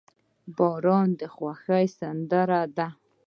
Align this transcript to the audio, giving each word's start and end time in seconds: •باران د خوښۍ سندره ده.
•باران 0.57 1.07
د 1.19 1.21
خوښۍ 1.35 1.85
سندره 1.97 2.61
ده. 2.77 2.87